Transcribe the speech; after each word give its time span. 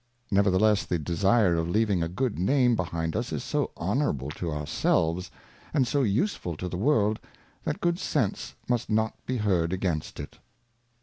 Nevertheless, 0.31 0.83
the 0.83 0.97
desire 0.97 1.53
of 1.55 1.69
leaving 1.69 2.01
a 2.01 2.07
good 2.07 2.39
Name 2.39 2.75
behind 2.75 3.15
us 3.15 3.31
is 3.31 3.43
so 3.43 3.69
honourable 3.77 4.31
to 4.31 4.51
ourselves, 4.51 5.29
and 5.75 5.87
so 5.87 6.01
useful 6.01 6.57
to 6.57 6.67
the 6.67 6.75
World, 6.75 7.19
that 7.65 7.81
good 7.81 7.99
Sense 7.99 8.55
must 8.67 8.89
not 8.89 9.13
be 9.27 9.37
heard 9.37 9.71
against 9.71 10.19
it. 10.19 10.39